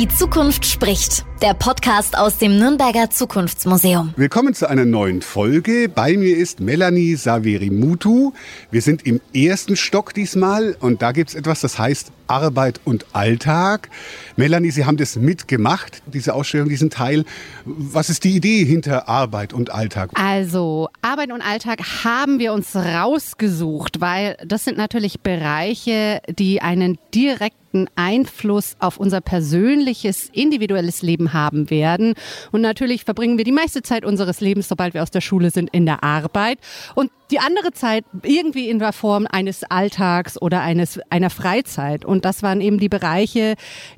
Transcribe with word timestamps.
Die 0.00 0.08
Zukunft 0.08 0.64
spricht. 0.64 1.26
Der 1.42 1.52
Podcast 1.52 2.16
aus 2.16 2.38
dem 2.38 2.58
Nürnberger 2.58 3.10
Zukunftsmuseum. 3.10 4.14
Willkommen 4.16 4.54
zu 4.54 4.66
einer 4.66 4.86
neuen 4.86 5.20
Folge. 5.20 5.90
Bei 5.94 6.16
mir 6.16 6.38
ist 6.38 6.58
Melanie 6.58 7.16
Saverimutu. 7.16 8.32
Wir 8.70 8.80
sind 8.80 9.06
im 9.06 9.20
ersten 9.34 9.76
Stock 9.76 10.14
diesmal 10.14 10.74
und 10.80 11.02
da 11.02 11.12
gibt 11.12 11.28
es 11.28 11.34
etwas, 11.34 11.60
das 11.60 11.78
heißt 11.78 12.12
Arbeit 12.28 12.80
und 12.84 13.04
Alltag. 13.12 13.90
Melanie, 14.36 14.70
Sie 14.70 14.86
haben 14.86 14.96
das 14.96 15.16
mitgemacht, 15.16 16.02
diese 16.06 16.32
Ausstellung, 16.32 16.70
diesen 16.70 16.88
Teil. 16.88 17.26
Was 17.66 18.08
ist 18.08 18.24
die 18.24 18.36
Idee 18.36 18.64
hinter 18.64 19.06
Arbeit 19.06 19.52
und 19.52 19.70
Alltag? 19.70 20.12
Also, 20.14 20.88
Arbeit 21.02 21.30
und 21.30 21.42
Alltag 21.42 21.80
haben 22.04 22.38
wir 22.38 22.54
uns 22.54 22.74
rausgesucht, 22.74 24.00
weil 24.00 24.38
das 24.46 24.64
sind 24.64 24.78
natürlich 24.78 25.20
Bereiche, 25.20 26.22
die 26.28 26.62
einen 26.62 26.96
direkten 27.70 27.88
Einfluss 27.96 28.76
auf 28.78 28.98
unser 28.98 29.20
persönliches, 29.20 30.28
individuelles 30.32 31.02
Leben 31.02 31.32
haben 31.32 31.70
werden. 31.70 32.14
Und 32.52 32.60
natürlich 32.60 33.04
verbringen 33.04 33.38
wir 33.38 33.44
die 33.44 33.52
meiste 33.52 33.82
Zeit 33.82 34.04
unseres 34.04 34.40
Lebens, 34.40 34.68
sobald 34.68 34.94
wir 34.94 35.02
aus 35.02 35.10
der 35.10 35.20
Schule 35.20 35.50
sind, 35.50 35.70
in 35.70 35.86
der 35.86 36.02
Arbeit. 36.02 36.58
Und 36.94 37.10
die 37.30 37.38
andere 37.38 37.72
Zeit 37.72 38.04
irgendwie 38.22 38.68
in 38.68 38.80
der 38.80 38.92
Form 38.92 39.26
eines 39.30 39.62
Alltags 39.64 40.40
oder 40.40 40.60
eines, 40.62 40.98
einer 41.10 41.30
Freizeit. 41.30 42.04
Und 42.04 42.24
das 42.24 42.42
waren 42.42 42.60
eben 42.60 42.78
die 42.78 42.88
Bereiche, 42.88 43.54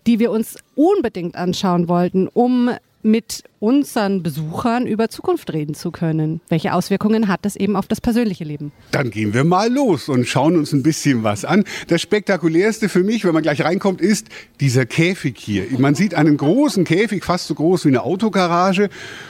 die 0.07 0.19
wir 0.19 0.30
uns 0.30 0.59
unbedingt 0.75 1.37
anschauen 1.37 1.89
wollten, 1.89 2.29
um 2.29 2.71
mit 3.02 3.45
unseren 3.61 4.23
Besuchern 4.23 4.87
über 4.87 5.09
Zukunft 5.09 5.52
reden 5.52 5.74
zu 5.74 5.91
können. 5.91 6.41
Welche 6.48 6.74
Auswirkungen 6.74 7.29
hat 7.29 7.45
das 7.45 7.56
eben 7.56 7.77
auf 7.77 7.87
das 7.87 8.01
persönliche 8.01 8.45
Leben? 8.45 8.73
Dann 8.91 9.10
gehen 9.10 9.34
wir 9.34 9.45
mal 9.45 9.73
los 9.73 10.09
und 10.09 10.27
schauen 10.27 10.56
uns 10.56 10.73
ein 10.73 10.83
bisschen 10.83 11.23
was 11.23 11.45
an. 11.45 11.65
Das 11.88 12.01
spektakulärste 12.01 12.88
für 12.88 13.02
mich, 13.02 13.24
wenn 13.24 13.34
man 13.34 13.43
gleich 13.43 13.62
reinkommt, 13.62 14.01
ist 14.01 14.29
dieser 14.60 14.87
Käfig 14.87 15.38
hier. 15.38 15.66
Man 15.79 15.95
sieht 15.95 16.15
einen 16.15 16.37
großen 16.37 16.84
Käfig, 16.84 17.24
fast 17.24 17.46
so 17.46 17.55
groß 17.55 17.85
wie 17.85 17.88
eine 17.88 18.02
Autogarage. 18.02 18.88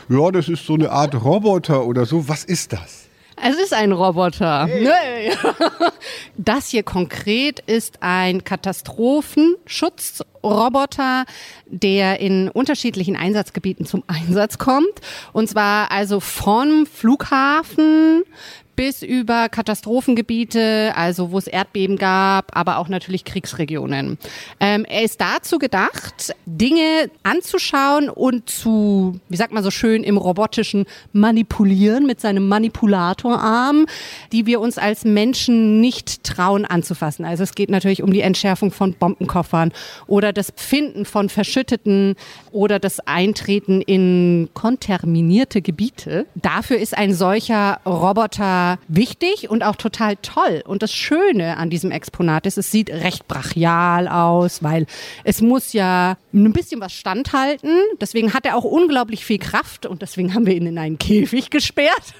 Ja, 0.08 0.30
das 0.30 0.48
ist 0.48 0.66
so 0.66 0.74
eine 0.74 0.90
Art 0.90 1.14
Roboter 1.14 1.86
oder 1.86 2.06
so. 2.06 2.28
Was 2.28 2.44
ist 2.44 2.72
das? 2.72 3.01
Es 3.44 3.58
ist 3.58 3.74
ein 3.74 3.90
Roboter. 3.90 4.66
Hey. 4.66 5.32
Das 6.36 6.68
hier 6.68 6.82
konkret 6.82 7.60
ist 7.60 7.98
ein 8.00 8.42
Katastrophenschutzroboter, 8.42 11.26
der 11.66 12.20
in 12.20 12.48
unterschiedlichen 12.48 13.16
Einsatzgebieten 13.16 13.84
zum 13.84 14.02
Einsatz 14.06 14.56
kommt. 14.58 14.88
Und 15.32 15.48
zwar 15.48 15.92
also 15.92 16.20
vom 16.20 16.86
Flughafen 16.86 18.22
bis 18.82 19.00
über 19.00 19.48
Katastrophengebiete, 19.48 20.92
also 20.96 21.30
wo 21.30 21.38
es 21.38 21.46
Erdbeben 21.46 21.98
gab, 21.98 22.56
aber 22.56 22.78
auch 22.78 22.88
natürlich 22.88 23.24
Kriegsregionen. 23.24 24.18
Ähm, 24.58 24.84
er 24.86 25.02
ist 25.02 25.20
dazu 25.20 25.60
gedacht, 25.60 26.34
Dinge 26.46 27.08
anzuschauen 27.22 28.08
und 28.08 28.50
zu, 28.50 29.20
wie 29.28 29.36
sagt 29.36 29.52
man 29.52 29.62
so 29.62 29.70
schön, 29.70 30.02
im 30.02 30.16
robotischen 30.16 30.86
manipulieren 31.12 32.06
mit 32.06 32.20
seinem 32.20 32.48
Manipulatorarm, 32.48 33.86
die 34.32 34.46
wir 34.46 34.58
uns 34.58 34.78
als 34.78 35.04
Menschen 35.04 35.80
nicht 35.80 36.24
trauen 36.24 36.64
anzufassen. 36.64 37.24
Also 37.24 37.44
es 37.44 37.54
geht 37.54 37.70
natürlich 37.70 38.02
um 38.02 38.12
die 38.12 38.22
Entschärfung 38.22 38.72
von 38.72 38.94
Bombenkoffern 38.94 39.70
oder 40.08 40.32
das 40.32 40.52
Finden 40.56 41.04
von 41.04 41.28
verschütteten 41.28 42.16
oder 42.50 42.80
das 42.80 42.98
Eintreten 42.98 43.80
in 43.80 44.48
konterminierte 44.54 45.62
Gebiete. 45.62 46.26
Dafür 46.34 46.78
ist 46.78 46.98
ein 46.98 47.14
solcher 47.14 47.78
Roboter 47.86 48.71
wichtig 48.88 49.50
und 49.50 49.62
auch 49.62 49.76
total 49.76 50.16
toll. 50.16 50.62
Und 50.66 50.82
das 50.82 50.92
Schöne 50.92 51.56
an 51.56 51.70
diesem 51.70 51.90
Exponat 51.90 52.46
ist, 52.46 52.58
es 52.58 52.70
sieht 52.70 52.90
recht 52.90 53.28
brachial 53.28 54.08
aus, 54.08 54.62
weil 54.62 54.86
es 55.24 55.40
muss 55.40 55.72
ja 55.72 56.16
ein 56.32 56.52
bisschen 56.52 56.80
was 56.80 56.92
standhalten. 56.92 57.76
Deswegen 58.00 58.34
hat 58.34 58.46
er 58.46 58.56
auch 58.56 58.64
unglaublich 58.64 59.24
viel 59.24 59.38
Kraft 59.38 59.86
und 59.86 60.02
deswegen 60.02 60.34
haben 60.34 60.46
wir 60.46 60.54
ihn 60.54 60.66
in 60.66 60.78
einen 60.78 60.98
Käfig 60.98 61.50
gesperrt. 61.50 62.14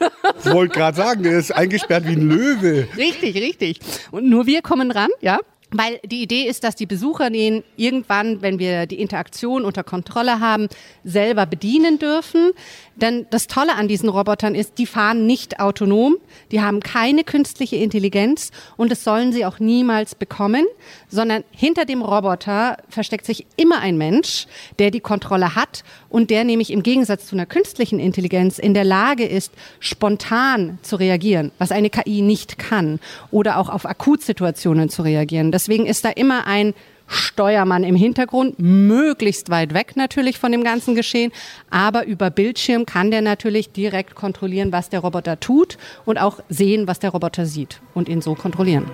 Ich 0.45 0.53
wollte 0.53 0.75
gerade 0.75 0.97
sagen, 0.97 1.25
er 1.25 1.39
ist 1.39 1.53
eingesperrt 1.53 2.05
wie 2.07 2.13
ein 2.13 2.29
Löwe. 2.29 2.89
Richtig, 2.97 3.37
richtig. 3.37 3.81
Und 4.11 4.29
nur 4.29 4.47
wir 4.47 4.63
kommen 4.63 4.91
ran, 4.91 5.11
ja. 5.21 5.39
Weil 5.75 6.01
die 6.05 6.23
Idee 6.23 6.43
ist, 6.43 6.65
dass 6.65 6.77
die 6.77 6.87
Besucher 6.87 7.31
den 7.31 7.65
irgendwann, 7.77 8.43
wenn 8.43 8.59
wir 8.59 8.87
die 8.87 9.01
Interaktion 9.01 9.65
unter 9.65 9.83
Kontrolle 9.83 10.39
haben, 10.39 10.69
selber 11.03 11.47
bedienen 11.47 11.99
dürfen. 11.99 12.53
Denn 12.95 13.27
das 13.31 13.47
Tolle 13.47 13.75
an 13.75 13.89
diesen 13.89 14.11
Robotern 14.11 14.55
ist, 14.55 14.77
die 14.77 14.87
fahren 14.87 15.27
nicht 15.27 15.61
autonom, 15.61 16.17
die 16.51 16.61
haben 16.61 16.81
keine 16.81 17.25
künstliche 17.25 17.77
Intelligenz 17.77 18.51
und 18.77 18.93
das 18.93 19.03
sollen 19.03 19.33
sie 19.33 19.47
auch 19.47 19.61
niemals 19.61 20.15
bekommen, 20.15 20.67
sondern 21.09 21.43
hinter 21.51 21.87
dem 21.87 22.03
Roboter 22.03 22.77
versteckt 22.91 23.25
sich 23.25 23.47
immer 23.57 23.79
ein 23.79 23.97
Mensch, 23.97 24.47
der 24.79 24.91
die 24.91 25.01
Kontrolle 25.01 25.55
hat 25.55 25.85
und 26.11 26.29
der 26.29 26.45
nämlich 26.45 26.71
im 26.71 26.83
Gegensatz 26.83 27.27
zu 27.27 27.35
einer 27.35 27.47
künstlichen 27.47 27.99
Intelligenz 27.99 28.59
in 28.59 28.75
der 28.75 28.85
Lage 28.85 29.25
ist, 29.25 29.53
spontan 29.81 30.79
zu 30.83 30.97
reagieren, 30.97 31.51
was 31.57 31.73
eine 31.73 31.89
KI 31.89 32.21
nicht 32.21 32.59
kann, 32.59 33.01
oder 33.31 33.57
auch 33.57 33.71
auf 33.71 33.87
Akutsituationen 33.87 34.91
zu 34.91 35.03
reagieren. 35.03 35.51
Deswegen 35.63 35.87
ist 35.87 36.05
da 36.05 36.09
immer 36.09 36.49
ein 36.49 36.75
Steuermann 37.07 37.85
im 37.85 37.95
Hintergrund, 37.95 38.57
möglichst 38.59 39.49
weit 39.49 39.75
weg 39.75 39.93
natürlich 39.95 40.39
von 40.39 40.51
dem 40.51 40.65
ganzen 40.65 40.97
Geschehen, 40.97 41.31
aber 41.71 42.05
über 42.05 42.31
Bildschirm 42.31 42.85
kann 42.85 43.13
der 43.13 43.23
natürlich 43.23 43.71
direkt 43.71 44.17
kontrollieren, 44.17 44.73
was 44.73 44.89
der 44.89 45.01
Roboter 45.01 45.39
tut 45.39 45.79
und 46.05 46.19
auch 46.19 46.41
sehen, 46.49 46.89
was 46.89 46.99
der 46.99 47.11
Roboter 47.11 47.47
sieht 47.47 47.81
und 47.95 48.09
ihn 48.09 48.23
so 48.23 48.35
kontrollieren. 48.35 48.87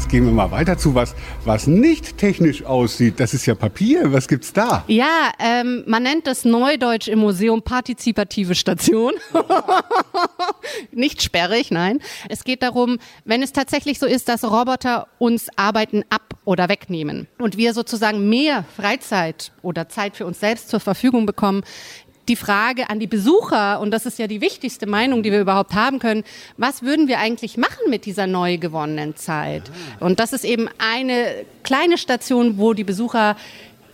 Jetzt 0.00 0.08
gehen 0.08 0.24
wir 0.24 0.32
mal 0.32 0.50
weiter 0.50 0.78
zu 0.78 0.94
was, 0.94 1.14
was 1.44 1.66
nicht 1.66 2.16
technisch 2.16 2.64
aussieht. 2.64 3.20
Das 3.20 3.34
ist 3.34 3.44
ja 3.44 3.54
Papier. 3.54 4.14
Was 4.14 4.28
gibt's 4.28 4.50
da? 4.50 4.82
Ja, 4.86 5.30
ähm, 5.38 5.84
man 5.86 6.02
nennt 6.02 6.26
das 6.26 6.46
Neudeutsch 6.46 7.06
im 7.06 7.18
Museum 7.18 7.60
partizipative 7.60 8.54
Station. 8.54 9.12
nicht 10.90 11.20
sperrig, 11.20 11.70
nein. 11.70 12.00
Es 12.30 12.44
geht 12.44 12.62
darum, 12.62 12.96
wenn 13.26 13.42
es 13.42 13.52
tatsächlich 13.52 13.98
so 13.98 14.06
ist, 14.06 14.30
dass 14.30 14.42
Roboter 14.42 15.06
uns 15.18 15.48
Arbeiten 15.56 16.02
ab 16.08 16.34
oder 16.46 16.70
wegnehmen 16.70 17.28
und 17.38 17.58
wir 17.58 17.74
sozusagen 17.74 18.26
mehr 18.26 18.64
Freizeit 18.74 19.52
oder 19.60 19.90
Zeit 19.90 20.16
für 20.16 20.24
uns 20.24 20.40
selbst 20.40 20.70
zur 20.70 20.80
Verfügung 20.80 21.26
bekommen, 21.26 21.62
die 22.28 22.36
Frage 22.36 22.90
an 22.90 23.00
die 23.00 23.06
Besucher, 23.06 23.80
und 23.80 23.90
das 23.90 24.06
ist 24.06 24.18
ja 24.18 24.26
die 24.26 24.40
wichtigste 24.40 24.86
Meinung, 24.86 25.22
die 25.22 25.32
wir 25.32 25.40
überhaupt 25.40 25.74
haben 25.74 25.98
können, 25.98 26.24
was 26.56 26.82
würden 26.82 27.08
wir 27.08 27.18
eigentlich 27.18 27.56
machen 27.56 27.88
mit 27.90 28.04
dieser 28.06 28.26
neu 28.26 28.58
gewonnenen 28.58 29.16
Zeit? 29.16 29.62
Und 29.98 30.20
das 30.20 30.32
ist 30.32 30.44
eben 30.44 30.68
eine 30.78 31.44
kleine 31.62 31.98
Station, 31.98 32.58
wo 32.58 32.72
die 32.72 32.84
Besucher 32.84 33.36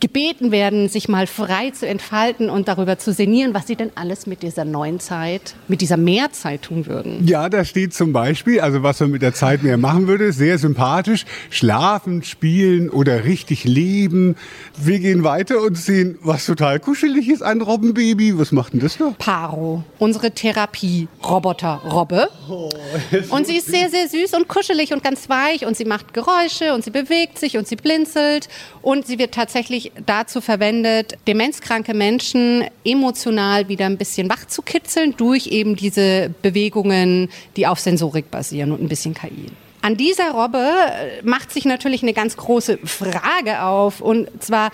gebeten 0.07 0.53
werden, 0.53 0.89
sich 0.89 1.09
mal 1.09 1.27
frei 1.27 1.71
zu 1.71 1.85
entfalten 1.85 2.49
und 2.49 2.69
darüber 2.69 2.97
zu 2.97 3.13
sinnieren, 3.13 3.55
was 3.55 3.67
sie 3.67 3.75
denn 3.75 3.91
alles 3.97 4.29
mit 4.29 4.45
dieser 4.45 4.65
neuen 4.65 5.01
Zeit, 5.01 5.57
mit 5.67 5.81
dieser 5.81 5.97
Mehrzeit 5.97 6.63
tun 6.63 6.87
würden. 6.87 7.27
Ja, 7.27 7.49
da 7.49 7.65
steht 7.65 7.93
zum 7.93 8.13
Beispiel, 8.13 8.61
also 8.61 8.85
was 8.85 9.01
man 9.01 9.11
mit 9.11 9.23
der 9.23 9.35
Zeit 9.35 9.65
mehr 9.65 9.79
machen 9.79 10.07
würde, 10.07 10.33
sehr 10.33 10.59
sympathisch, 10.59 11.25
schlafen, 11.51 12.23
spielen 12.23 12.89
oder 12.89 13.25
richtig 13.25 13.65
leben. 13.65 14.37
Wir 14.77 15.01
gehen 15.01 15.25
weiter 15.25 15.61
und 15.61 15.77
sehen, 15.77 16.19
was 16.23 16.47
total 16.47 16.79
kuschelig 16.79 17.29
ist, 17.29 17.43
ein 17.43 17.61
Robbenbaby. 17.61 18.39
Was 18.39 18.53
macht 18.53 18.75
denn 18.75 18.81
das 18.81 19.01
noch? 19.01 19.19
Paro, 19.19 19.83
unsere 19.99 20.31
Therapie-Roboter-Robbe. 20.31 22.29
Oh, 22.49 22.71
und 23.31 23.45
sie 23.45 23.57
ist 23.57 23.67
sehr, 23.67 23.91
sehr 23.91 24.09
süß 24.09 24.35
und 24.35 24.47
kuschelig 24.47 24.93
und 24.93 25.03
ganz 25.03 25.29
weich 25.29 25.67
und 25.67 25.77
sie 25.77 25.85
macht 25.85 26.15
Geräusche 26.15 26.75
und 26.75 26.85
sie 26.85 26.91
bewegt 26.91 27.41
sich 27.41 27.59
und 27.59 27.67
sie 27.67 27.75
blinzelt 27.75 28.49
und 28.83 29.05
sie 29.05 29.19
wird 29.19 29.35
tatsächlich 29.35 29.91
dazu 30.05 30.41
verwendet, 30.41 31.17
demenzkranke 31.27 31.95
Menschen 31.95 32.65
emotional 32.85 33.69
wieder 33.69 33.87
ein 33.87 33.97
bisschen 33.97 34.29
wach 34.29 34.47
zu 34.47 34.63
kitzeln 34.63 35.15
durch 35.17 35.47
eben 35.47 35.77
diese 35.77 36.31
Bewegungen, 36.43 37.29
die 37.57 37.67
auf 37.67 37.81
Sensorik 37.81 38.31
basieren 38.31 38.73
und 38.73 38.83
ein 38.83 38.89
bisschen 38.89 39.15
KI. 39.15 39.47
An 39.83 39.97
dieser 39.97 40.33
Robbe 40.33 40.59
äh, 40.59 41.23
macht 41.23 41.53
sich 41.53 41.65
natürlich 41.65 42.03
eine 42.03 42.13
ganz 42.13 42.37
große 42.37 42.79
Frage 42.85 43.63
auf 43.63 44.01
und 44.01 44.29
zwar, 44.43 44.71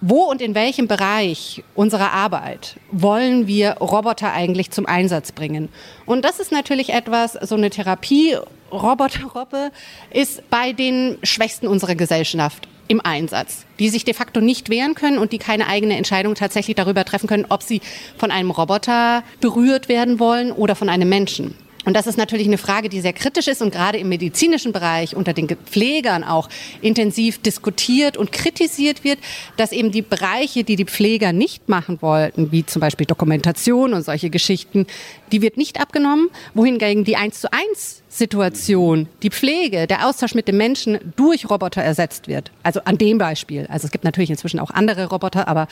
wo 0.00 0.22
und 0.22 0.40
in 0.40 0.54
welchem 0.54 0.88
Bereich 0.88 1.62
unserer 1.74 2.12
Arbeit 2.12 2.76
wollen 2.90 3.46
wir 3.46 3.72
Roboter 3.74 4.32
eigentlich 4.32 4.70
zum 4.70 4.86
Einsatz 4.86 5.32
bringen? 5.32 5.68
Und 6.06 6.24
das 6.24 6.40
ist 6.40 6.52
natürlich 6.52 6.90
etwas, 6.90 7.34
so 7.34 7.54
eine 7.54 7.70
Therapie, 7.70 8.36
Roboterrobbe, 8.72 9.70
ist 10.10 10.48
bei 10.48 10.72
den 10.72 11.18
Schwächsten 11.22 11.66
unserer 11.66 11.96
Gesellschaft 11.96 12.68
im 12.88 13.00
Einsatz, 13.00 13.66
die 13.78 13.88
sich 13.88 14.04
de 14.04 14.14
facto 14.14 14.40
nicht 14.40 14.68
wehren 14.68 14.94
können 14.94 15.18
und 15.18 15.32
die 15.32 15.38
keine 15.38 15.68
eigene 15.68 15.96
Entscheidung 15.96 16.34
tatsächlich 16.34 16.74
darüber 16.74 17.04
treffen 17.04 17.28
können, 17.28 17.46
ob 17.48 17.62
sie 17.62 17.80
von 18.16 18.30
einem 18.30 18.50
Roboter 18.50 19.22
berührt 19.40 19.88
werden 19.88 20.18
wollen 20.18 20.50
oder 20.50 20.74
von 20.74 20.88
einem 20.88 21.08
Menschen. 21.08 21.54
Und 21.84 21.94
das 21.94 22.06
ist 22.06 22.18
natürlich 22.18 22.46
eine 22.46 22.58
Frage, 22.58 22.88
die 22.88 23.00
sehr 23.00 23.12
kritisch 23.12 23.48
ist 23.48 23.62
und 23.62 23.72
gerade 23.72 23.98
im 23.98 24.08
medizinischen 24.08 24.72
Bereich 24.72 25.16
unter 25.16 25.32
den 25.32 25.48
Pflegern 25.48 26.24
auch 26.24 26.48
intensiv 26.82 27.40
diskutiert 27.40 28.16
und 28.16 28.32
kritisiert 28.32 29.02
wird, 29.02 29.18
dass 29.56 29.72
eben 29.72 29.90
die 29.90 30.02
Bereiche, 30.02 30.62
die 30.62 30.76
die 30.76 30.84
Pfleger 30.84 31.32
nicht 31.32 31.68
machen 31.68 32.02
wollten, 32.02 32.52
wie 32.52 32.66
zum 32.66 32.80
Beispiel 32.80 33.06
Dokumentation 33.06 33.94
und 33.94 34.02
solche 34.02 34.28
Geschichten, 34.28 34.86
die 35.32 35.40
wird 35.40 35.56
nicht 35.56 35.80
abgenommen, 35.80 36.28
wohingegen 36.54 37.04
die 37.04 37.16
eins 37.16 37.40
zu 37.40 37.50
eins 37.52 38.02
Situation 38.10 39.08
die 39.22 39.30
Pflege, 39.30 39.86
der 39.86 40.06
Austausch 40.08 40.34
mit 40.34 40.48
dem 40.48 40.56
Menschen 40.56 40.98
durch 41.14 41.48
Roboter 41.48 41.80
ersetzt 41.80 42.26
wird. 42.26 42.50
Also 42.64 42.80
an 42.84 42.98
dem 42.98 43.18
Beispiel. 43.18 43.66
Also 43.68 43.86
es 43.86 43.92
gibt 43.92 44.04
natürlich 44.04 44.30
inzwischen 44.30 44.58
auch 44.58 44.70
andere 44.70 45.06
Roboter, 45.06 45.46
aber 45.46 45.68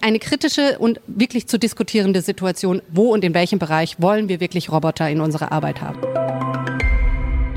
eine 0.00 0.18
kritische 0.18 0.78
und 0.78 1.00
wirklich 1.06 1.46
zu 1.46 1.58
diskutierende 1.58 2.22
Situation, 2.22 2.80
wo 2.88 3.12
und 3.12 3.24
in 3.24 3.34
welchem 3.34 3.58
Bereich 3.58 4.00
wollen 4.00 4.30
wir 4.30 4.40
wirklich 4.40 4.72
Roboter 4.72 5.08
in 5.10 5.20
unserer 5.20 5.52
Arbeit 5.52 5.82
haben. 5.82 6.00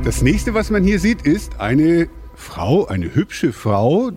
Das 0.04 0.22
nächste, 0.22 0.54
was 0.54 0.70
man 0.70 0.84
hier 0.84 1.00
sieht, 1.00 1.22
ist 1.22 1.60
eine 1.62 2.10
Frau, 2.36 2.86
eine 2.86 3.16
hübsche 3.16 3.54
Frau, 3.54 4.12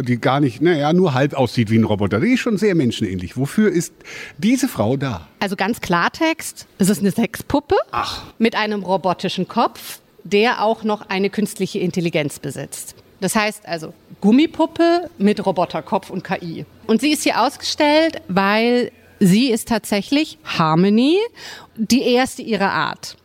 die 0.00 0.20
gar 0.20 0.40
nicht, 0.40 0.60
naja, 0.60 0.92
nur 0.92 1.14
halb 1.14 1.34
aussieht 1.34 1.70
wie 1.70 1.78
ein 1.78 1.84
Roboter. 1.84 2.20
Die 2.20 2.32
ist 2.32 2.40
schon 2.40 2.56
sehr 2.56 2.74
menschenähnlich. 2.74 3.36
Wofür 3.36 3.70
ist 3.70 3.92
diese 4.38 4.68
Frau 4.68 4.96
da? 4.96 5.28
Also 5.40 5.56
ganz 5.56 5.80
Klartext, 5.80 6.66
es 6.78 6.88
ist 6.88 7.00
eine 7.00 7.10
Sexpuppe 7.10 7.76
Ach. 7.90 8.24
mit 8.38 8.56
einem 8.56 8.82
robotischen 8.82 9.48
Kopf, 9.48 10.00
der 10.24 10.62
auch 10.62 10.84
noch 10.84 11.08
eine 11.08 11.30
künstliche 11.30 11.78
Intelligenz 11.78 12.38
besitzt. 12.38 12.94
Das 13.20 13.36
heißt 13.36 13.66
also 13.66 13.92
Gummipuppe 14.20 15.10
mit 15.18 15.44
Roboterkopf 15.44 16.10
und 16.10 16.24
KI. 16.24 16.64
Und 16.86 17.00
sie 17.00 17.12
ist 17.12 17.22
hier 17.22 17.40
ausgestellt, 17.40 18.20
weil 18.28 18.90
sie 19.20 19.50
ist 19.50 19.68
tatsächlich 19.68 20.38
Harmony, 20.44 21.18
die 21.76 22.02
erste 22.02 22.42
ihrer 22.42 22.72
Art. 22.72 23.16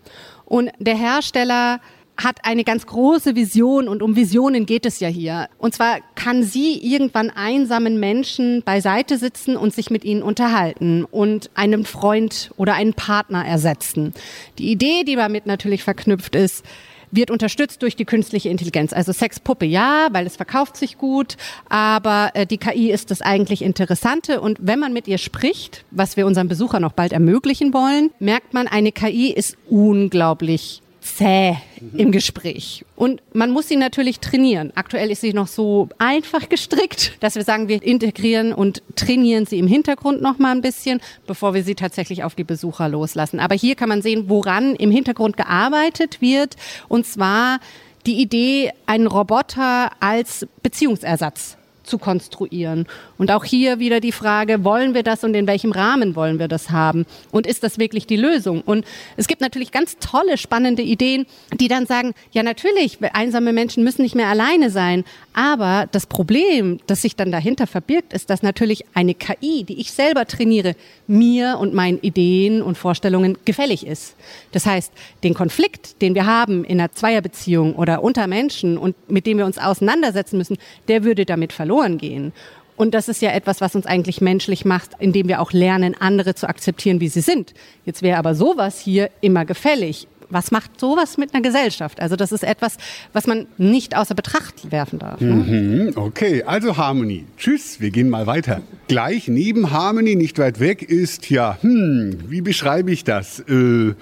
Und 0.45 0.71
der 0.79 0.95
Hersteller 0.95 1.81
hat 2.17 2.39
eine 2.43 2.63
ganz 2.63 2.85
große 2.85 3.35
Vision 3.35 3.87
und 3.87 4.01
um 4.01 4.15
Visionen 4.15 4.65
geht 4.65 4.85
es 4.85 4.99
ja 4.99 5.07
hier. 5.07 5.49
Und 5.57 5.75
zwar 5.75 5.99
kann 6.15 6.43
sie 6.43 6.77
irgendwann 6.77 7.29
einsamen 7.29 7.99
Menschen 7.99 8.63
beiseite 8.63 9.17
sitzen 9.17 9.55
und 9.55 9.73
sich 9.73 9.89
mit 9.91 10.03
ihnen 10.03 10.23
unterhalten 10.23 11.05
und 11.05 11.51
einen 11.53 11.85
Freund 11.85 12.51
oder 12.57 12.73
einen 12.73 12.93
Partner 12.93 13.45
ersetzen. 13.45 14.13
Die 14.57 14.71
Idee, 14.71 15.03
die 15.03 15.15
damit 15.15 15.45
natürlich 15.45 15.83
verknüpft 15.83 16.35
ist, 16.35 16.65
wird 17.11 17.31
unterstützt 17.31 17.81
durch 17.83 17.95
die 17.95 18.05
künstliche 18.05 18.49
Intelligenz. 18.49 18.91
Also 18.91 19.13
Sexpuppe 19.13 19.65
ja, 19.65 20.09
weil 20.11 20.27
es 20.27 20.35
verkauft 20.35 20.75
sich 20.75 20.97
gut, 20.97 21.37
aber 21.69 22.31
äh, 22.33 22.45
die 22.45 22.57
KI 22.57 22.91
ist 22.91 23.11
das 23.11 23.21
eigentlich 23.21 23.61
Interessante. 23.61 24.41
Und 24.41 24.57
wenn 24.61 24.79
man 24.79 24.91
mit 24.91 25.07
ihr 25.07 25.17
spricht, 25.17 25.85
was 25.91 26.17
wir 26.17 26.25
unseren 26.25 26.47
Besuchern 26.47 26.81
noch 26.81 26.91
bald 26.91 27.13
ermöglichen 27.13 27.73
wollen, 27.73 28.11
merkt 28.19 28.53
man, 28.53 28.67
eine 28.67 28.91
KI 28.91 29.31
ist 29.31 29.57
unglaublich 29.69 30.81
zäh 31.15 31.57
im 31.95 32.12
Gespräch. 32.12 32.86
Und 32.95 33.21
man 33.33 33.51
muss 33.51 33.68
sie 33.68 33.75
natürlich 33.75 34.19
trainieren. 34.19 34.71
Aktuell 34.75 35.12
ist 35.12 35.21
sie 35.21 35.33
noch 35.33 35.48
so 35.48 35.89
einfach 35.98 36.50
gestrickt, 36.50 37.13
dass 37.19 37.36
wir 37.36 37.44
sagen, 37.44 37.68
wir 37.68 37.81
integrieren 37.81 38.54
und 38.54 38.81
trainieren 38.95 39.45
sie 39.45 39.59
im 39.59 39.68
Hintergrund 39.68 40.21
noch 40.21 40.39
mal 40.39 40.51
ein 40.51 40.62
bisschen, 40.62 41.01
bevor 41.25 41.54
wir 41.54 41.63
sie 41.63 41.75
tatsächlich 41.75 42.24
auf 42.24 42.36
die 42.36 42.44
Besucher 42.44 42.89
loslassen. 42.89 43.39
Aber 43.39 43.56
hier 43.56 43.75
kann 43.75 43.89
man 43.89 44.01
sehen, 44.01 44.25
woran 44.27 44.75
im 44.75 44.92
Hintergrund 44.92 45.38
gearbeitet 45.38 46.21
wird. 46.21 46.56
Und 46.88 47.06
zwar 47.06 47.59
die 48.06 48.21
Idee, 48.21 48.71
einen 48.86 49.07
Roboter 49.07 49.92
als 50.00 50.48
Beziehungsersatz 50.63 51.56
zu 51.87 51.97
konstruieren. 51.97 52.85
Und 53.17 53.31
auch 53.31 53.43
hier 53.43 53.79
wieder 53.79 53.99
die 53.99 54.11
Frage, 54.11 54.63
wollen 54.63 54.93
wir 54.93 55.03
das 55.03 55.23
und 55.23 55.33
in 55.33 55.47
welchem 55.47 55.71
Rahmen 55.71 56.15
wollen 56.15 56.37
wir 56.37 56.47
das 56.47 56.69
haben? 56.69 57.05
Und 57.31 57.47
ist 57.47 57.63
das 57.63 57.79
wirklich 57.79 58.05
die 58.05 58.17
Lösung? 58.17 58.61
Und 58.61 58.85
es 59.15 59.27
gibt 59.27 59.41
natürlich 59.41 59.71
ganz 59.71 59.97
tolle, 59.99 60.37
spannende 60.37 60.83
Ideen, 60.83 61.25
die 61.59 61.67
dann 61.67 61.85
sagen, 61.85 62.13
ja 62.31 62.43
natürlich, 62.43 62.99
einsame 63.13 63.53
Menschen 63.53 63.83
müssen 63.83 64.01
nicht 64.01 64.15
mehr 64.15 64.27
alleine 64.27 64.69
sein. 64.69 65.03
Aber 65.33 65.87
das 65.91 66.05
Problem, 66.05 66.79
das 66.87 67.01
sich 67.01 67.15
dann 67.15 67.31
dahinter 67.31 67.67
verbirgt, 67.67 68.13
ist, 68.13 68.29
dass 68.29 68.43
natürlich 68.43 68.83
eine 68.93 69.13
KI, 69.13 69.63
die 69.63 69.79
ich 69.79 69.91
selber 69.91 70.25
trainiere, 70.25 70.75
mir 71.07 71.57
und 71.59 71.73
meinen 71.73 71.99
Ideen 72.01 72.61
und 72.61 72.77
Vorstellungen 72.77 73.37
gefällig 73.45 73.85
ist. 73.87 74.15
Das 74.51 74.65
heißt, 74.65 74.91
den 75.23 75.33
Konflikt, 75.33 76.01
den 76.01 76.15
wir 76.15 76.25
haben 76.25 76.63
in 76.63 76.79
einer 76.79 76.91
Zweierbeziehung 76.91 77.75
oder 77.75 78.03
unter 78.03 78.27
Menschen 78.27 78.77
und 78.77 78.95
mit 79.09 79.25
dem 79.25 79.37
wir 79.37 79.45
uns 79.45 79.57
auseinandersetzen 79.57 80.37
müssen, 80.37 80.57
der 80.87 81.03
würde 81.03 81.25
damit 81.25 81.53
verloren 81.53 81.76
gehen. 81.97 82.33
Und 82.77 82.94
das 82.94 83.09
ist 83.09 83.21
ja 83.21 83.31
etwas, 83.31 83.59
was 83.59 83.75
uns 83.75 83.88
eigentlich 83.88 84.21
menschlich 84.21 84.63
macht, 84.63 84.91
indem 85.00 85.27
wir 85.27 85.41
auch 85.41 85.51
lernen, 85.51 85.95
andere 86.00 86.35
zu 86.35 86.47
akzeptieren, 86.47 87.01
wie 87.01 87.09
sie 87.09 87.21
sind. 87.21 87.53
Jetzt 87.85 88.03
wäre 88.03 88.19
aber 88.19 88.35
sowas 88.35 88.79
hier 88.79 89.09
immer 89.19 89.45
gefällig. 89.45 90.07
Was 90.29 90.51
macht 90.51 90.79
sowas 90.79 91.18
mit 91.18 91.33
einer 91.33 91.41
Gesellschaft? 91.41 92.01
Also 92.01 92.15
das 92.15 92.31
ist 92.31 92.44
etwas, 92.44 92.77
was 93.13 93.27
man 93.27 93.47
nicht 93.57 93.95
außer 93.95 94.13
Betracht 94.13 94.71
werfen 94.71 95.00
darf. 95.00 95.21
Ne? 95.21 95.33
Mhm, 95.33 95.94
okay, 95.95 96.44
also 96.44 96.77
Harmony. 96.77 97.25
Tschüss, 97.38 97.80
wir 97.80 97.91
gehen 97.91 98.09
mal 98.09 98.27
weiter. 98.27 98.62
Gleich 98.89 99.27
neben 99.30 99.71
Harmony, 99.71 100.15
nicht 100.15 100.38
weit 100.38 100.59
weg, 100.59 100.83
ist 100.83 101.30
ja, 101.30 101.57
hm, 101.62 102.25
wie 102.27 102.41
beschreibe 102.41 102.91
ich 102.91 103.06
das? 103.06 103.39
Äh, 103.39 103.94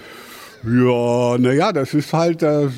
ja, 0.67 1.37
naja, 1.37 1.71
das 1.71 1.93
ist 1.93 2.11
halt 2.13 2.41
das 2.41 2.71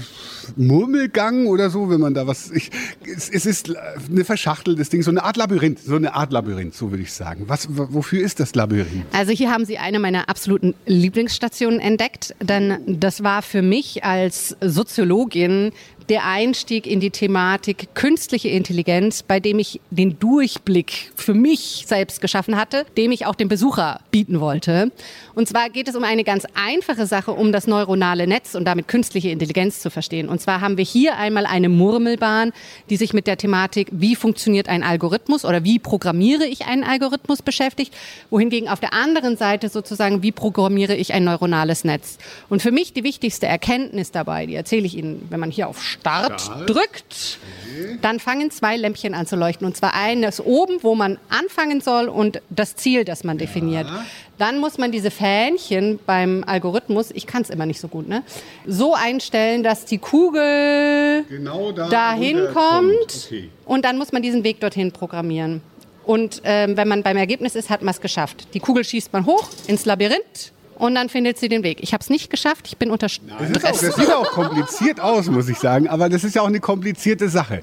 Murmelgang 0.55 1.47
oder 1.47 1.69
so, 1.69 1.89
wenn 1.89 1.99
man 1.99 2.13
da 2.13 2.27
was. 2.27 2.51
Ich, 2.51 2.69
es, 3.03 3.29
es 3.29 3.45
ist 3.45 3.73
eine 4.09 4.23
verschachteltes 4.23 4.89
Ding, 4.89 5.01
so 5.01 5.11
eine 5.11 5.23
Art 5.23 5.37
Labyrinth, 5.37 5.79
so 5.79 5.95
eine 5.95 6.13
Art 6.13 6.31
Labyrinth, 6.31 6.75
so 6.75 6.91
würde 6.91 7.03
ich 7.03 7.11
sagen. 7.11 7.45
Was, 7.47 7.67
wofür 7.69 8.23
ist 8.23 8.39
das 8.39 8.55
Labyrinth? 8.55 9.05
Also 9.13 9.31
hier 9.31 9.51
haben 9.51 9.65
Sie 9.65 9.77
eine 9.77 9.99
meiner 9.99 10.29
absoluten 10.29 10.73
Lieblingsstationen 10.85 11.79
entdeckt, 11.79 12.35
denn 12.41 12.77
das 12.87 13.23
war 13.23 13.41
für 13.41 13.61
mich 13.61 14.03
als 14.03 14.55
Soziologin 14.61 15.71
der 16.09 16.25
Einstieg 16.25 16.87
in 16.87 16.99
die 16.99 17.09
Thematik 17.09 17.89
künstliche 17.93 18.49
Intelligenz, 18.49 19.23
bei 19.23 19.39
dem 19.39 19.59
ich 19.59 19.81
den 19.89 20.19
Durchblick 20.19 21.11
für 21.15 21.33
mich 21.33 21.83
selbst 21.85 22.21
geschaffen 22.21 22.55
hatte, 22.55 22.85
dem 22.95 23.11
ich 23.11 23.25
auch 23.25 23.35
dem 23.35 23.49
Besucher 23.49 23.99
bieten 24.11 24.39
wollte. 24.39 24.91
Und 25.35 25.47
zwar 25.47 25.69
geht 25.69 25.87
es 25.87 25.95
um 25.95 26.03
eine 26.03 26.23
ganz 26.23 26.45
einfache 26.53 27.05
Sache, 27.05 27.31
um 27.31 27.51
das 27.51 27.67
neuronale 27.67 28.25
Netz 28.25 28.55
und 28.55 28.65
damit 28.65 28.87
künstliche 28.87 29.29
Intelligenz 29.29 29.81
zu 29.81 29.89
verstehen. 29.89 30.29
Und 30.29 30.39
zwar 30.39 30.61
haben 30.61 30.77
wir 30.77 30.85
hier 30.85 31.17
einmal 31.17 31.45
eine 31.45 31.69
Murmelbahn, 31.69 32.53
die 32.89 32.97
sich 32.97 33.13
mit 33.13 33.27
der 33.27 33.37
Thematik, 33.37 33.89
wie 33.91 34.15
funktioniert 34.15 34.69
ein 34.69 34.83
Algorithmus 34.83 35.43
oder 35.43 35.63
wie 35.63 35.77
programmiere 35.79 36.45
ich 36.45 36.65
einen 36.65 36.83
Algorithmus 36.83 37.41
beschäftigt, 37.41 37.93
wohingegen 38.29 38.69
auf 38.69 38.79
der 38.79 38.93
anderen 38.93 39.35
Seite 39.35 39.69
sozusagen, 39.69 40.23
wie 40.23 40.31
programmiere 40.31 40.95
ich 40.95 41.13
ein 41.13 41.25
neuronales 41.25 41.83
Netz. 41.83 42.17
Und 42.49 42.61
für 42.61 42.71
mich 42.71 42.93
die 42.93 43.03
wichtigste 43.03 43.45
Erkenntnis 43.45 44.11
dabei, 44.11 44.45
die 44.45 44.55
erzähle 44.55 44.85
ich 44.85 44.97
Ihnen, 44.97 45.25
wenn 45.29 45.39
man 45.39 45.51
hier 45.51 45.67
auf 45.67 45.81
Start, 46.01 46.41
Start. 46.41 46.69
drückt, 46.69 47.39
okay. 47.63 47.99
dann 48.01 48.19
fangen 48.19 48.51
zwei 48.51 48.77
Lämpchen 48.77 49.13
an 49.13 49.25
zu 49.25 49.35
leuchten. 49.35 49.65
Und 49.67 49.75
zwar 49.75 49.93
eines 49.93 50.39
oben, 50.39 50.79
wo 50.81 50.95
man 50.95 51.17
anfangen 51.29 51.81
soll 51.81 52.07
und 52.07 52.41
das 52.49 52.75
Ziel, 52.75 53.03
das 53.05 53.23
man 53.23 53.37
definiert. 53.37 53.87
Ja. 53.87 54.05
Dann 54.37 54.59
muss 54.59 54.77
man 54.77 54.91
diese 54.91 55.09
Fähnchen 55.09 55.99
beim 56.05 56.43
Algorithmus, 56.45 57.09
ich 57.11 57.25
kann 57.25 57.41
es 57.41 57.49
immer 57.49 57.65
nicht 57.65 57.79
so 57.81 57.87
gut, 57.87 58.07
ne, 58.07 58.23
so 58.67 58.93
einstellen, 58.93 59.63
dass 59.63 59.85
die 59.85 59.97
Kugel 59.97 61.25
genau 61.27 61.71
da 61.71 61.89
dahin 61.89 62.47
kommt. 62.53 63.25
Okay. 63.25 63.49
Und 63.65 63.83
dann 63.83 63.97
muss 63.97 64.11
man 64.11 64.21
diesen 64.21 64.43
Weg 64.43 64.59
dorthin 64.59 64.91
programmieren. 64.91 65.61
Und 66.05 66.41
ähm, 66.45 66.77
wenn 66.77 66.87
man 66.87 67.03
beim 67.03 67.17
Ergebnis 67.17 67.55
ist, 67.55 67.69
hat 67.69 67.81
man 67.81 67.93
es 67.93 67.99
geschafft. 67.99 68.53
Die 68.53 68.61
Kugel 68.61 68.85
schießt 68.85 69.11
man 69.11 69.25
hoch 69.25 69.49
ins 69.67 69.85
Labyrinth 69.85 70.53
und 70.77 70.95
dann 70.95 71.09
findet 71.09 71.37
sie 71.37 71.49
den 71.49 71.63
Weg. 71.63 71.79
Ich 71.81 71.93
habe 71.93 72.01
es 72.01 72.09
nicht 72.09 72.29
geschafft, 72.29 72.67
ich 72.67 72.77
bin 72.77 72.91
unter 72.91 73.09
Stress. 73.09 73.51
Das, 73.53 73.63
auch, 73.63 73.81
das 73.81 73.95
sieht 73.95 74.13
auch 74.13 74.31
kompliziert 74.31 74.99
aus, 74.99 75.29
muss 75.29 75.49
ich 75.49 75.57
sagen, 75.57 75.87
aber 75.87 76.09
das 76.09 76.23
ist 76.23 76.35
ja 76.35 76.41
auch 76.41 76.47
eine 76.47 76.59
komplizierte 76.59 77.29
Sache. 77.29 77.61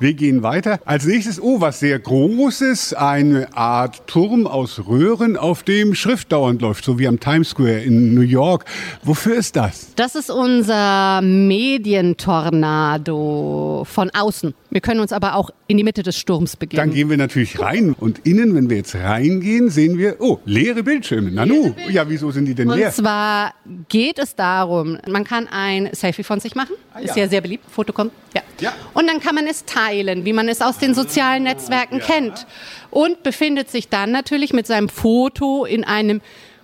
Wir 0.00 0.14
gehen 0.14 0.42
weiter. 0.42 0.80
Als 0.84 1.04
nächstes, 1.04 1.40
oh, 1.40 1.60
was 1.60 1.80
sehr 1.80 1.98
Großes, 1.98 2.94
eine 2.94 3.54
Art 3.56 4.06
Turm 4.06 4.46
aus 4.46 4.86
Röhren, 4.86 5.36
auf 5.36 5.62
dem 5.62 5.94
Schrift 5.94 6.32
dauernd 6.32 6.62
läuft, 6.62 6.84
so 6.84 6.98
wie 6.98 7.06
am 7.06 7.20
Times 7.20 7.50
Square 7.50 7.80
in 7.80 8.14
New 8.14 8.22
York. 8.22 8.64
Wofür 9.02 9.36
ist 9.36 9.56
das? 9.56 9.88
Das 9.96 10.14
ist 10.14 10.30
unser 10.30 11.20
Medientornado 11.22 13.84
von 13.84 14.10
außen. 14.10 14.54
Wir 14.70 14.80
können 14.80 15.00
uns 15.00 15.12
aber 15.12 15.36
auch 15.36 15.50
in 15.68 15.76
die 15.76 15.84
Mitte 15.84 16.02
des 16.02 16.18
Sturms 16.18 16.56
begeben. 16.56 16.80
Dann 16.80 16.90
gehen 16.92 17.08
wir 17.08 17.16
natürlich 17.16 17.60
rein 17.60 17.94
und 17.98 18.26
innen, 18.26 18.54
wenn 18.54 18.68
wir 18.70 18.78
jetzt 18.78 18.94
reingehen, 18.96 19.70
sehen 19.70 19.98
wir, 19.98 20.16
oh, 20.18 20.38
leere 20.44 20.82
Bildschirme. 20.82 21.30
Nanu, 21.30 21.52
leere 21.52 21.62
Bildschirme. 21.62 21.92
ja, 21.92 22.08
wieso 22.08 22.30
sind 22.32 22.46
die 22.46 22.53
denn 22.54 22.70
und? 22.70 22.80
Und 22.80 22.92
zwar 22.92 23.54
geht 23.88 24.18
es 24.18 24.34
darum, 24.34 24.98
man 25.08 25.24
kann 25.24 25.48
ein 25.48 25.90
Selfie 25.92 26.22
von 26.22 26.40
sich 26.40 26.54
machen, 26.54 26.76
ah, 26.92 27.00
ja. 27.00 27.06
ist 27.06 27.16
ja 27.16 27.28
sehr 27.28 27.40
beliebt, 27.40 27.64
Foto 27.70 27.92
kommt, 27.92 28.12
ja. 28.34 28.42
ja. 28.60 28.72
Und 28.92 29.06
dann 29.06 29.20
kann 29.20 29.34
man 29.34 29.46
es 29.46 29.64
teilen, 29.64 30.24
wie 30.24 30.32
man 30.32 30.48
es 30.48 30.60
aus 30.60 30.78
den 30.78 30.94
sozialen 30.94 31.42
Netzwerken 31.44 31.98
ja. 31.98 32.04
kennt. 32.04 32.46
Und 32.90 33.22
befindet 33.22 33.70
sich 33.70 33.88
dann 33.88 34.12
natürlich 34.12 34.52
mit 34.52 34.66
seinem 34.66 34.88
Foto 34.88 35.64
in 35.64 35.84
einem 35.84 36.20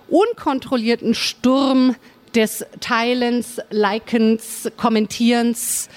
unkontrollierten 0.09 1.15
Sturm 1.15 1.97
des 2.35 2.65
Teilens, 2.81 3.61
Likens, 3.71 4.71
Kommentierens 4.77 5.89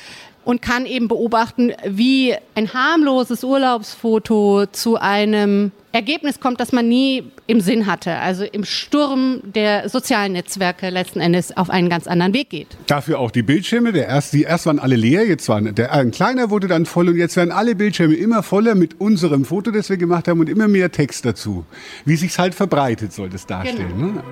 und 0.45 0.61
kann 0.61 0.85
eben 0.85 1.07
beobachten, 1.07 1.73
wie 1.85 2.35
ein 2.55 2.73
harmloses 2.73 3.43
Urlaubsfoto 3.43 4.65
zu 4.67 4.97
einem 4.97 5.71
Ergebnis 5.93 6.39
kommt, 6.39 6.59
das 6.59 6.71
man 6.71 6.87
nie 6.87 7.23
im 7.45 7.61
Sinn 7.61 7.85
hatte. 7.85 8.17
Also 8.17 8.45
im 8.45 8.65
Sturm 8.65 9.41
der 9.43 9.89
sozialen 9.89 10.33
Netzwerke 10.33 10.89
letzten 10.89 11.19
Endes 11.19 11.55
auf 11.55 11.69
einen 11.69 11.87
ganz 11.87 12.07
anderen 12.07 12.33
Weg 12.33 12.49
geht. 12.49 12.67
Dafür 12.87 13.19
auch 13.19 13.29
die 13.29 13.43
Bildschirme. 13.43 13.93
Der 13.93 14.07
erst, 14.07 14.33
die 14.33 14.41
erst 14.41 14.65
waren 14.65 14.79
alle 14.79 14.95
leer, 14.95 15.27
jetzt 15.27 15.47
waren 15.49 15.75
der 15.75 15.93
ein 15.93 16.09
kleiner 16.09 16.49
wurde 16.49 16.67
dann 16.67 16.87
voll 16.87 17.09
und 17.09 17.17
jetzt 17.17 17.35
werden 17.35 17.51
alle 17.51 17.75
Bildschirme 17.75 18.15
immer 18.15 18.41
voller 18.41 18.73
mit 18.73 18.99
unserem 18.99 19.45
Foto, 19.45 19.69
das 19.69 19.89
wir 19.89 19.97
gemacht 19.97 20.27
haben 20.27 20.39
und 20.39 20.49
immer 20.49 20.67
mehr 20.67 20.91
Text 20.91 21.25
dazu. 21.25 21.63
Wie 22.05 22.15
sich's 22.15 22.39
halt 22.39 22.55
verbreitet, 22.55 23.13
soll 23.13 23.29
das 23.29 23.45
darstellen. 23.45 23.93
Genau. 23.95 24.13
Ne? 24.13 24.23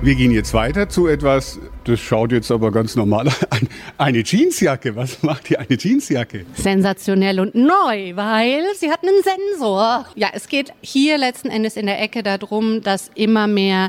Wir 0.00 0.14
gehen 0.14 0.30
jetzt 0.30 0.54
weiter 0.54 0.88
zu 0.88 1.08
etwas 1.08 1.60
Das 1.88 2.00
schaut 2.00 2.32
jetzt 2.32 2.50
aber 2.50 2.70
ganz 2.70 2.96
normal 2.96 3.28
an. 3.50 3.66
Eine 3.96 4.22
Jeansjacke. 4.22 4.94
Was 4.94 5.22
macht 5.22 5.48
hier 5.48 5.58
eine 5.58 5.78
Jeansjacke? 5.78 6.44
Sensationell 6.52 7.40
und 7.40 7.54
neu, 7.54 8.14
weil 8.14 8.62
sie 8.76 8.90
hat 8.90 9.00
einen 9.02 9.22
Sensor. 9.22 10.04
Ja, 10.14 10.28
es 10.34 10.48
geht 10.48 10.74
hier 10.82 11.16
letzten 11.16 11.48
Endes 11.48 11.78
in 11.78 11.86
der 11.86 11.98
Ecke 12.02 12.22
darum, 12.22 12.82
dass 12.82 13.10
immer 13.14 13.46
mehr 13.46 13.88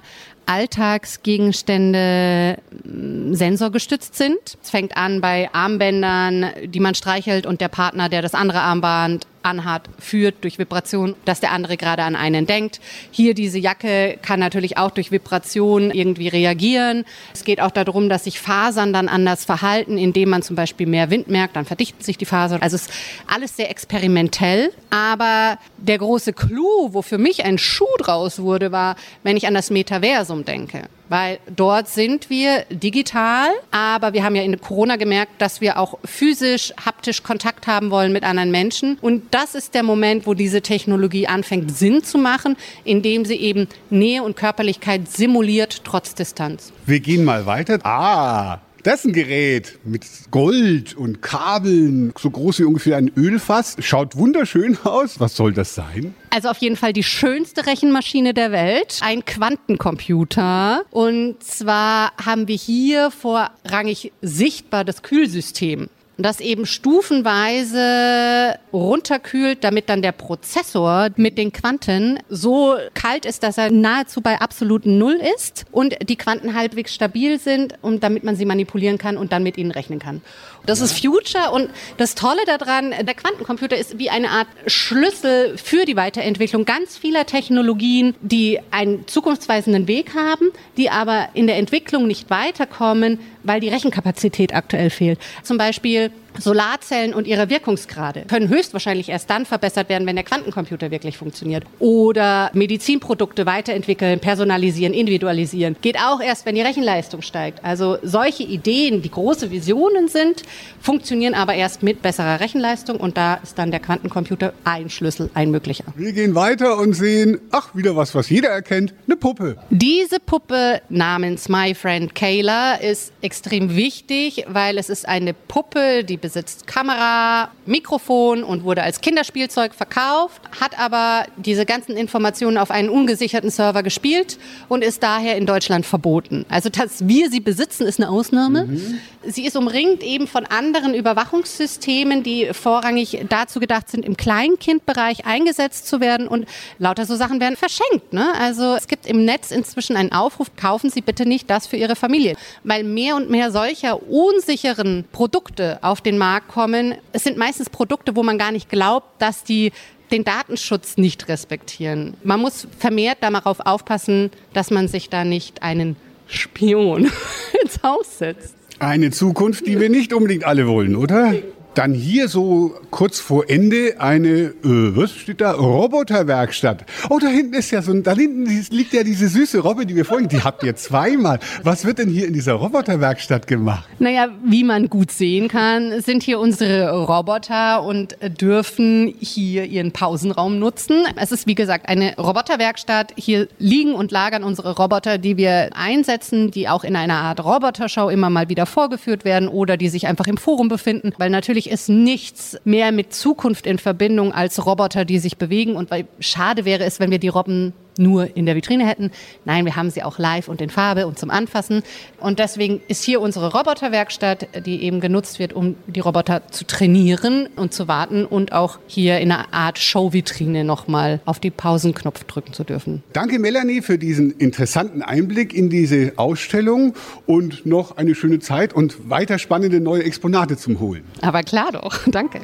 Alltagsgegenstände 0.50 2.58
mm, 2.84 3.36
sensorgestützt 3.36 4.15
sind. 4.15 4.58
Es 4.63 4.72
fängt 4.72 4.98
an 4.98 5.22
bei 5.22 5.48
Armbändern, 5.53 6.48
die 6.65 6.79
man 6.79 6.96
streichelt 6.96 7.46
und 7.46 7.62
der 7.62 7.68
Partner, 7.68 8.10
der 8.10 8.24
das 8.24 8.34
andere 8.34 8.62
Armband 8.62 9.27
anhat, 9.44 9.89
führt 10.00 10.44
durch 10.44 10.60
Vibration, 10.60 11.15
dass 11.25 11.39
der 11.39 11.51
andere 11.51 11.77
gerade 11.77 12.03
an 12.03 12.15
einen 12.15 12.46
denkt. 12.46 12.79
Hier 13.12 13.34
diese 13.34 13.58
Jacke 13.58 14.18
kann 14.22 14.39
natürlich 14.39 14.77
auch 14.77 14.91
durch 14.91 15.12
Vibration 15.12 15.91
irgendwie 15.91 16.27
reagieren. 16.27 17.06
Es 17.34 17.44
geht 17.44 17.62
auch 17.62 17.72
darum, 17.72 18.10
dass 18.10 18.25
sich 18.25 18.39
Fasern 18.39 18.94
dann 18.94 19.08
anders 19.08 19.46
verhalten, 19.46 19.98
indem 19.98 20.29
man 20.29 20.41
zum 20.41 20.56
Beispiel 20.56 20.88
mehr 20.88 21.10
Wind 21.10 21.29
merkt, 21.29 21.56
dann 21.56 21.65
verdichten 21.65 22.03
sich 22.03 22.18
die 22.18 22.25
Fasern. 22.25 22.62
Also 22.62 22.75
es 22.75 22.84
ist 22.84 22.91
alles 23.27 23.56
sehr 23.56 23.70
experimentell. 23.70 24.72
Aber 24.89 25.58
der 25.77 25.98
große 25.98 26.34
Clou, 26.34 26.94
wo 26.94 27.01
für 27.01 27.18
mich 27.18 27.46
ein 27.46 27.58
Schuh 27.58 27.86
draus 28.00 28.39
wurde, 28.39 28.72
war, 28.72 28.96
wenn 29.24 29.38
ich 29.38 29.48
an 29.48 29.53
das 29.53 29.70
Metaversum 29.70 30.38
denke 30.43 30.84
weil 31.10 31.39
dort 31.53 31.89
sind 31.89 32.29
wir 32.29 32.65
digital, 32.69 33.50
aber 33.72 34.13
wir 34.13 34.24
haben 34.24 34.36
ja 34.36 34.43
in 34.43 34.60
Corona 34.62 34.96
gemerkt, 34.96 35.41
dass 35.41 35.60
wir 35.60 35.77
auch 35.77 35.98
physisch, 36.05 36.72
haptisch 36.86 37.24
Kontakt 37.24 37.67
haben 37.67 37.91
wollen 37.91 38.13
mit 38.13 38.24
anderen 38.24 38.51
Menschen. 38.51 38.98
Und 39.01 39.24
das 39.31 39.55
ist 39.55 39.74
der 39.74 39.84
Moment, 39.84 40.27
wo 40.27 40.36
diese 40.36 40.62
Technologie 40.62 41.27
anfängt 41.27 41.75
Sinn 41.75 42.03
zu 42.03 42.17
machen, 42.17 42.55
indem 42.84 43.25
sie 43.25 43.36
eben 43.36 43.67
Nähe 43.89 44.24
und 44.24 44.36
Körperlichkeit 44.36 45.10
simuliert 45.10 45.81
trotz 45.84 46.13
Distanz. 46.15 46.72
Wir 46.86 47.00
gehen 47.00 47.25
mal 47.25 47.46
weiter. 47.46 47.79
Ah, 47.84 48.60
das 48.83 49.00
ist 49.01 49.05
ein 49.05 49.13
Gerät 49.13 49.79
mit 49.83 50.05
Gold 50.31 50.95
und 50.95 51.21
Kabeln, 51.21 52.13
so 52.17 52.29
groß 52.29 52.59
wie 52.59 52.63
ungefähr 52.63 52.98
ein 52.98 53.12
Ölfass. 53.15 53.75
Schaut 53.79 54.15
wunderschön 54.15 54.77
aus. 54.83 55.19
Was 55.19 55.36
soll 55.36 55.53
das 55.53 55.75
sein? 55.75 56.13
Also 56.29 56.50
auf 56.50 56.57
jeden 56.57 56.75
Fall 56.75 56.93
die 56.93 57.03
schönste 57.03 57.65
Rechenmaschine 57.65 58.33
der 58.33 58.51
Welt, 58.51 59.00
ein 59.01 59.25
Quantencomputer. 59.25 60.83
Und 60.91 61.43
zwar 61.43 62.12
haben 62.24 62.48
wir 62.48 62.55
hier 62.55 63.12
vorrangig 63.12 64.12
sichtbar 64.21 64.86
das 64.86 65.01
Kühlsystem 65.01 65.89
das 66.23 66.39
eben 66.39 66.65
stufenweise 66.65 68.59
runterkühlt, 68.73 69.63
damit 69.63 69.89
dann 69.89 70.01
der 70.01 70.11
Prozessor 70.11 71.09
mit 71.15 71.38
den 71.38 71.51
Quanten 71.53 72.19
so 72.29 72.75
kalt 72.93 73.25
ist, 73.25 73.43
dass 73.43 73.57
er 73.57 73.71
nahezu 73.71 74.21
bei 74.21 74.41
absoluten 74.41 74.97
Null 74.97 75.19
ist 75.35 75.65
und 75.71 75.95
die 76.07 76.15
Quanten 76.15 76.55
halbwegs 76.55 76.93
stabil 76.93 77.39
sind 77.39 77.75
und 77.81 78.03
damit 78.03 78.23
man 78.23 78.35
sie 78.35 78.45
manipulieren 78.45 78.97
kann 78.97 79.17
und 79.17 79.31
dann 79.31 79.43
mit 79.43 79.57
ihnen 79.57 79.71
rechnen 79.71 79.99
kann. 79.99 80.21
Das 80.65 80.81
ist 80.81 80.93
Future 80.93 81.51
und 81.51 81.69
das 81.97 82.15
Tolle 82.15 82.41
daran, 82.45 82.91
der 82.91 83.13
Quantencomputer 83.13 83.77
ist 83.77 83.97
wie 83.97 84.09
eine 84.09 84.29
Art 84.29 84.47
Schlüssel 84.67 85.57
für 85.57 85.85
die 85.85 85.95
Weiterentwicklung 85.95 86.65
ganz 86.65 86.97
vieler 86.97 87.25
Technologien, 87.25 88.15
die 88.21 88.59
einen 88.71 89.07
zukunftsweisenden 89.07 89.87
Weg 89.87 90.15
haben, 90.15 90.51
die 90.77 90.89
aber 90.89 91.29
in 91.33 91.47
der 91.47 91.57
Entwicklung 91.57 92.07
nicht 92.07 92.29
weiterkommen, 92.29 93.19
weil 93.43 93.59
die 93.59 93.69
Rechenkapazität 93.69 94.53
aktuell 94.53 94.89
fehlt. 94.89 95.19
Zum 95.43 95.57
Beispiel 95.57 96.11
Solarzellen 96.39 97.13
und 97.13 97.27
ihre 97.27 97.50
Wirkungsgrade 97.50 98.25
können 98.27 98.50
höchstwahrscheinlich 98.50 99.10
erst 99.10 99.29
dann 99.29 99.46
verbessert 99.46 99.89
werden, 99.89 100.08
wenn 100.08 100.15
der 100.15 100.25
Quantencomputer 100.25 100.91
wirklich 100.91 101.17
funktioniert. 101.17 101.63
Oder 101.79 102.51
Medizinprodukte 102.53 103.46
weiterentwickeln, 103.46 104.19
personalisieren, 104.19 104.93
individualisieren. 104.93 105.75
Geht 105.81 105.98
auch 105.98 106.22
erst, 106.22 106.46
wenn 106.46 106.55
die 106.55 106.62
Rechenleistung 106.62 107.22
steigt. 107.22 107.63
Also 107.63 107.98
solche 108.03 108.43
Ideen, 108.43 109.01
die 109.01 109.12
große 109.12 109.51
Visionen 109.51 110.08
sind, 110.08 110.43
funktionieren 110.79 111.34
aber 111.34 111.53
erst 111.53 111.84
mit 111.84 112.01
besserer 112.01 112.39
Rechenleistung 112.39 112.98
und 112.98 113.17
da 113.17 113.36
ist 113.36 113.58
dann 113.58 113.72
der 113.72 113.79
Quantencomputer 113.79 114.53
ein 114.63 114.89
Schlüssel, 114.89 115.29
ein 115.34 115.51
möglicher. 115.51 115.86
Wir 115.96 116.13
gehen 116.13 116.36
weiter 116.36 116.77
und 116.77 116.93
sehen, 116.93 117.39
ach, 117.51 117.75
wieder 117.75 117.96
was, 117.96 118.15
was 118.15 118.29
jeder 118.29 118.50
erkennt, 118.50 118.93
eine 119.08 119.17
Puppe. 119.17 119.58
Diese 119.69 120.19
Puppe 120.19 120.81
namens 120.89 121.50
My 121.50 121.74
Friend 121.75 122.13
Kayla 122.13 122.75
ist 122.75 123.12
extrem 123.22 123.75
wichtig, 123.75 124.46
weil 124.48 124.77
es 124.77 124.89
ist 124.89 125.08
eine 125.08 125.34
Puppe, 125.34 126.03
die 126.03 126.17
besitzt 126.29 126.67
Kamera, 126.67 127.50
Mikrofon 127.65 128.43
und 128.43 128.63
wurde 128.63 128.83
als 128.83 129.01
Kinderspielzeug 129.01 129.74
verkauft, 129.74 130.41
hat 130.62 130.77
aber 130.77 131.25
diese 131.38 131.65
ganzen 131.65 131.98
Informationen 131.98 132.59
auf 132.59 132.69
einen 132.69 132.89
ungesicherten 132.89 133.50
Server 133.50 133.81
gespielt 133.81 134.38
und 134.67 134.83
ist 134.83 135.01
daher 135.01 135.38
in 135.38 135.48
Deutschland 135.48 135.88
verboten. 135.88 136.45
Also, 136.48 136.69
dass 136.69 137.07
wir 137.07 137.31
sie 137.31 137.39
besitzen, 137.39 137.88
ist 137.88 138.00
eine 138.00 138.09
Ausnahme. 138.12 138.65
Mhm. 138.65 139.00
Sie 139.25 139.45
ist 139.45 139.57
umringt 139.57 140.03
eben 140.03 140.27
von 140.27 140.45
anderen 140.45 140.93
Überwachungssystemen, 140.93 142.21
die 142.21 142.50
vorrangig 142.53 143.25
dazu 143.27 143.59
gedacht 143.59 143.89
sind, 143.89 144.05
im 144.05 144.15
Kleinkindbereich 144.15 145.25
eingesetzt 145.25 145.88
zu 145.88 146.00
werden 146.00 146.27
und 146.27 146.48
lauter 146.77 147.05
so 147.05 147.15
Sachen 147.15 147.39
werden 147.39 147.57
verschenkt. 147.57 148.13
Ne? 148.13 148.33
Also 148.39 148.75
es 148.75 148.88
gibt 148.88 149.07
im 149.07 149.25
Netz 149.25 149.51
inzwischen 149.51 149.98
einen 149.98 150.12
Aufruf, 150.12 150.55
kaufen 150.55 150.91
Sie 150.91 151.01
bitte 151.01 151.25
nicht 151.25 151.50
das 151.50 151.65
für 151.65 151.75
Ihre 151.75 151.95
Familie, 151.95 152.36
weil 152.63 152.83
mehr 152.83 153.15
und 153.15 153.29
mehr 153.29 153.51
solcher 153.51 154.09
unsicheren 154.09 155.05
Produkte 155.12 155.79
auf 155.81 156.01
den 156.01 156.08
Markt 156.17 156.47
kommen. 156.47 156.95
Es 157.13 157.23
sind 157.23 157.37
meistens 157.37 157.69
Produkte, 157.69 158.15
wo 158.15 158.23
man 158.23 158.37
gar 158.37 158.51
nicht 158.51 158.69
glaubt, 158.69 159.21
dass 159.21 159.43
die 159.43 159.71
den 160.11 160.23
Datenschutz 160.23 160.97
nicht 160.97 161.27
respektieren. 161.27 162.15
Man 162.23 162.39
muss 162.39 162.67
vermehrt 162.77 163.19
darauf 163.21 163.59
aufpassen, 163.59 164.31
dass 164.53 164.71
man 164.71 164.87
sich 164.87 165.09
da 165.09 165.23
nicht 165.23 165.61
einen 165.61 165.95
Spion 166.27 167.11
ins 167.63 167.83
Haus 167.83 168.17
setzt. 168.17 168.55
Eine 168.79 169.11
Zukunft, 169.11 169.67
die 169.67 169.79
wir 169.79 169.89
nicht 169.89 170.13
unbedingt 170.13 170.45
alle 170.45 170.67
wollen, 170.67 170.95
oder? 170.95 171.33
Dann 171.75 171.93
hier 171.93 172.27
so 172.27 172.73
kurz 172.89 173.19
vor 173.19 173.45
Ende 173.47 173.95
eine, 173.99 174.29
äh, 174.29 174.53
was 174.63 175.11
steht 175.11 175.39
da? 175.39 175.51
Roboterwerkstatt. 175.51 176.85
Oh, 177.09 177.19
da 177.19 177.27
hinten 177.27 177.53
ist 177.53 177.71
ja 177.71 177.81
so, 177.81 177.93
da 177.93 178.15
hinten 178.15 178.45
liegt 178.71 178.93
ja 178.93 179.03
diese 179.03 179.27
süße 179.27 179.59
Robbe, 179.59 179.85
die 179.85 179.95
wir 179.95 180.03
vorhin, 180.03 180.27
die 180.27 180.41
habt 180.41 180.63
ihr 180.63 180.75
zweimal. 180.75 181.39
Was 181.63 181.85
wird 181.85 181.99
denn 181.99 182.09
hier 182.09 182.27
in 182.27 182.33
dieser 182.33 182.53
Roboterwerkstatt 182.53 183.47
gemacht? 183.47 183.88
Naja, 183.99 184.29
wie 184.43 184.63
man 184.63 184.89
gut 184.89 185.11
sehen 185.11 185.47
kann, 185.47 186.01
sind 186.01 186.23
hier 186.23 186.39
unsere 186.39 186.91
Roboter 186.91 187.83
und 187.83 188.17
dürfen 188.41 189.13
hier 189.19 189.65
ihren 189.65 189.91
Pausenraum 189.91 190.59
nutzen. 190.59 191.05
Es 191.15 191.31
ist 191.31 191.47
wie 191.47 191.55
gesagt 191.55 191.88
eine 191.88 192.15
Roboterwerkstatt. 192.17 193.13
Hier 193.15 193.47
liegen 193.59 193.93
und 193.93 194.11
lagern 194.11 194.43
unsere 194.43 194.75
Roboter, 194.75 195.17
die 195.17 195.38
wir 195.38 195.69
einsetzen, 195.75 196.51
die 196.51 196.67
auch 196.67 196.83
in 196.83 196.95
einer 196.95 197.15
Art 197.15 197.43
Robotershow 197.43 198.09
immer 198.09 198.29
mal 198.29 198.49
wieder 198.49 198.65
vorgeführt 198.65 199.23
werden 199.23 199.47
oder 199.47 199.77
die 199.77 199.89
sich 199.89 200.07
einfach 200.07 200.27
im 200.27 200.38
Forum 200.38 200.67
befinden, 200.67 201.13
weil 201.17 201.29
natürlich 201.29 201.58
natürlich 201.59 201.73
ist 201.73 201.89
nichts 201.89 202.57
mehr 202.63 202.93
mit 202.93 203.13
Zukunft 203.13 203.65
in 203.67 203.79
Verbindung 203.79 204.31
als 204.31 204.65
Roboter, 204.65 205.03
die 205.03 205.19
sich 205.19 205.37
bewegen. 205.37 205.75
Und 205.75 205.91
weil 205.91 206.07
schade 206.19 206.63
wäre 206.63 206.85
es, 206.85 207.01
wenn 207.01 207.11
wir 207.11 207.19
die 207.19 207.27
Robben 207.27 207.73
nur 208.00 208.36
in 208.36 208.46
der 208.46 208.56
Vitrine 208.56 208.88
hätten. 208.88 209.12
Nein, 209.46 209.65
wir 209.65 209.75
haben 209.75 209.89
sie 209.89 210.03
auch 210.03 210.18
live 210.18 210.48
und 210.48 210.62
in 210.62 210.70
Farbe 210.70 211.06
und 211.06 211.20
zum 211.20 211.29
Anfassen. 211.29 211.84
Und 212.20 212.39
deswegen 212.39 212.82
ist 212.88 213.03
hier 213.03 213.22
unsere 213.22 213.51
Roboterwerkstatt, 213.51 214.65
die 214.65 214.84
eben 214.84 215.00
genutzt 215.00 215.39
wird, 215.39 215.53
um 215.53 215.75
die 215.88 216.00
Roboter 216.00 216.41
zu 216.50 216.65
trainieren 216.65 217.48
und 217.56 217.74
zu 217.74 217.88
warten 217.88 218.25
und 218.25 218.53
auch 218.53 218.79
hier 218.88 219.20
in 219.20 219.32
einer 219.32 219.53
Art 219.53 219.77
Showvitrine 219.77 220.63
nochmal 220.63 221.20
auf 221.25 221.39
die 221.39 221.51
Pausenknopf 221.51 222.24
drücken 222.24 222.53
zu 222.53 222.63
dürfen. 222.63 223.03
Danke, 223.13 223.39
Melanie, 223.39 223.82
für 223.82 223.98
diesen 223.98 224.32
interessanten 224.32 225.01
Einblick 225.01 225.53
in 225.53 225.70
diese 225.70 226.13
Ausstellung 226.15 226.94
und 227.25 227.65
noch 227.65 227.98
eine 227.98 228.15
schöne 228.15 228.39
Zeit 228.39 228.74
und 228.74 229.10
weiter 229.10 229.39
spannende 229.39 229.79
neue 229.79 230.03
Exponate 230.03 230.58
zum 230.58 230.79
Holen. 230.79 231.03
Aber 231.22 231.44
klar 231.44 231.72
doch. 231.72 232.00
Danke. 232.08 232.39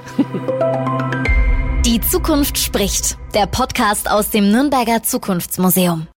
Die 1.95 2.01
Zukunft 2.01 2.57
spricht. 2.57 3.17
Der 3.33 3.47
Podcast 3.47 4.11
aus 4.11 4.29
dem 4.29 4.51
Nürnberger 4.51 5.01
Zukunftsmuseum. 5.03 6.09